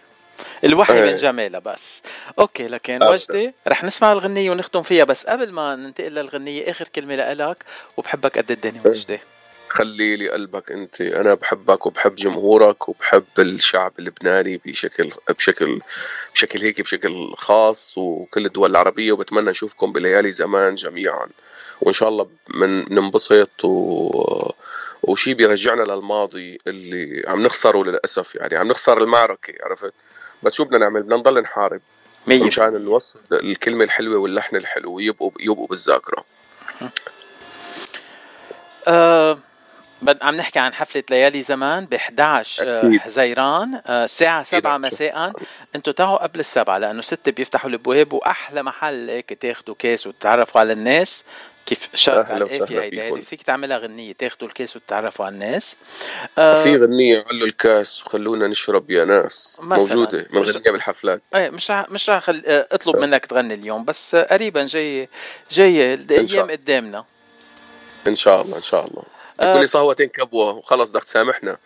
الوحي. 0.64 1.02
من 1.02 1.16
جمالها 1.16 1.60
بس 1.60 2.02
أوكي 2.40 2.68
لكن. 2.68 3.04
وجدي 3.04 3.54
رح 3.68 3.84
نسمع 3.84 4.12
الغنية 4.12 4.52
ونختم 4.52 4.82
فيها 4.84 5.04
بس 5.04 5.26
قبل 5.26 5.52
ما 5.52 5.76
ننتقل 5.76 6.12
للغنية 6.12 6.72
آخر 6.72 6.88
كلمة 6.88 7.16
لإلك 7.16 7.58
وبحبك 7.98 8.38
قد 8.38 8.52
الدنيا 8.52 8.82
إيه. 8.86 8.92
وجدي 8.92 9.20
خلي 9.70 10.16
لي 10.16 10.30
قلبك 10.30 10.72
أنت 10.72 11.02
أنا 11.02 11.34
بحبك 11.34 11.86
وبحب 11.86 12.16
جمهورك 12.16 12.90
وبحب 12.90 13.24
الشعب 13.40 13.94
اللبناني 14.00 14.62
بشكل 14.66 15.12
بشكل 15.30 15.82
بشكل 16.34 16.62
هيك 16.62 16.82
بشكل 16.82 17.34
خاص 17.38 17.98
وكل 17.98 18.46
الدول 18.46 18.72
العربية 18.72 19.12
وبتمنى 19.12 19.50
نشوفكم 19.52 19.92
بليالي 19.94 20.32
زمان 20.32 20.76
جميعا 20.76 21.28
وإن 21.82 21.94
شاء 21.94 22.10
الله 22.10 22.30
من 22.50 22.94
ننبسط 22.94 23.66
و 23.66 24.52
وشي 25.04 25.34
بيرجعنا 25.34 25.82
للماضي 25.84 26.58
اللي 26.68 27.24
عم 27.28 27.44
نخسره 27.44 27.84
للأسف 27.84 28.36
يعني 28.36 28.56
عم 28.58 28.68
نخسر 28.68 28.98
المعركة 29.04 29.54
عرفت؟ 29.64 29.94
بس 30.44 30.54
شو 30.54 30.64
بدنا 30.64 30.78
نعمل؟ 30.78 31.02
بدنا 31.04 31.16
نضل 31.16 31.42
نحارب 31.42 31.82
مية. 32.28 32.44
مشان 32.44 32.74
نوصل 32.86 33.20
الكلمة 33.32 33.84
الحلوة 33.84 34.18
واللحن 34.18 34.56
الحلو 34.56 35.00
يبقوا 35.00 35.32
يبقوا 35.40 35.68
بالذاكرة. 35.68 36.24
بد- 40.02 40.24
عم 40.24 40.36
نحكي 40.36 40.60
عن 40.60 40.74
حفلة 40.74 41.04
ليالي 41.10 41.42
زمان 41.42 41.86
ب 41.86 41.94
11 41.94 42.64
آه، 42.68 42.80
أكيد. 42.88 43.00
حزيران 43.00 43.82
آه، 43.88 44.04
الساعة 44.04 44.44
7 44.44 44.72
أكيد. 44.76 44.86
مساء. 44.86 45.34
أنتوا 45.76 45.94
تعوا 45.94 46.18
قبل 46.24 46.40
السبعة 46.40 46.78
لأنه 46.78 47.02
ستة 47.02 47.32
بيفتحوا 47.32 47.70
الأبواب 47.70 48.14
وأحلى 48.14 48.64
محل 48.64 49.10
هيك 49.10 49.34
تاخدوا 49.34 49.76
كاس 49.80 50.08
وتتعرفوا 50.08 50.62
على 50.62 50.74
الناس. 50.74 51.26
كيف 51.68 51.90
أهلا 52.10 52.34
على 52.34 52.44
القافية 52.44 52.64
وسهلا 52.64 52.84
هيدي 52.84 53.22
فيك 53.22 53.42
تعملها 53.42 53.78
غنية 53.78 54.14
تاخدوا 54.14 54.48
الكاس 54.48 54.76
وتتعرفوا 54.76 55.26
على 55.26 55.34
الناس. 55.34 55.78
آه، 56.38 56.64
في 56.64 56.78
غنية 56.78 57.24
علوا 57.28 57.48
الكاس 57.48 58.06
وخلونا 58.06 58.48
نشرب 58.48 58.92
يا 58.92 59.06
ناس. 59.06 59.58
مش- 60.32 60.50
بنغنيها 60.50 60.72
بالحفلات. 60.72 61.22
إيه 61.36 61.50
مش 61.50 61.72
رح 61.72 61.90
مش 61.90 62.10
رح 62.10 62.20
خل... 62.20 62.44
آه، 62.48 62.68
اطلب 62.72 62.96
منك 62.98 63.26
تغني 63.26 63.54
اليوم 63.54 63.86
بس 63.86 64.16
آه، 64.16 64.24
قريبا 64.34 64.66
جاي 64.66 65.10
جاي 65.52 65.94
الأيام. 65.94 66.52
قدامنا. 66.52 67.06
إن 68.08 68.16
شاء 68.16 68.42
الله 68.42 68.58
إن 68.58 68.62
شاء 68.62 68.88
الله. 68.88 69.04
آه. 69.40 69.66
صهوة 69.66 69.94
كبوة 69.94 70.52
وخلص 70.54 70.90
بدك 70.90 71.04
تسامحنا. 71.04 71.58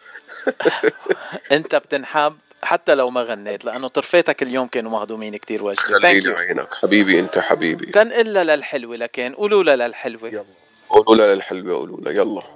أنت 1.52 1.76
بتنحب. 1.76 2.38
حتى 2.64 2.96
لو 2.96 3.10
ما 3.10 3.24
غنيت 3.24 3.66
لأنه 3.66 3.88
طرفاتك 3.88 4.44
اليوم 4.44 4.68
كانوا 4.68 4.92
مهضومين 4.92 5.36
كتير 5.38 5.64
وجدي 5.64 5.82
خلي 5.82 6.00
thank 6.00 6.24
لي 6.24 6.30
you 6.30 6.36
عينك 6.36 6.74
حبيبي 6.74 7.20
أنت 7.20 7.40
حبيبي. 7.40 7.86
تنقلها 7.86 8.44
للحلوة 8.44 8.96
لكن 8.96 9.34
قولوا 9.34 9.64
لها 9.64 9.76
للحلوة. 9.76 10.30
يلا. 10.30 10.46
قولوا 10.90 11.16
لها 11.16 11.36
للحلوة 11.36 11.76
قولوا 11.76 12.02
لها 12.02 12.12
يلا. 12.14 12.44